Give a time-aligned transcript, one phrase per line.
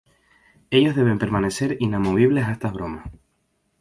[0.71, 3.05] Ellas deben permanecer inamovibles a estas bromas.